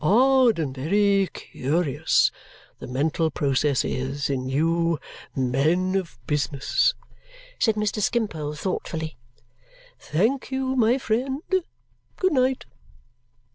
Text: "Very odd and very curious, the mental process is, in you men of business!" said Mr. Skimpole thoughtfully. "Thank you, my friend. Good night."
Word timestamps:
"Very 0.03 0.09
odd 0.15 0.57
and 0.57 0.73
very 0.73 1.29
curious, 1.31 2.31
the 2.79 2.87
mental 2.87 3.29
process 3.29 3.85
is, 3.85 4.31
in 4.31 4.49
you 4.49 4.97
men 5.35 5.93
of 5.95 6.17
business!" 6.25 6.95
said 7.59 7.75
Mr. 7.75 8.01
Skimpole 8.01 8.55
thoughtfully. 8.55 9.15
"Thank 9.99 10.49
you, 10.51 10.75
my 10.75 10.97
friend. 10.97 11.43
Good 12.15 12.33
night." 12.33 12.65